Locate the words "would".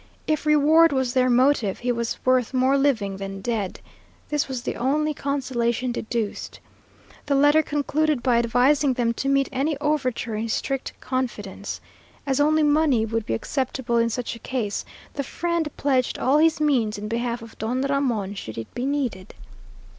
13.05-13.27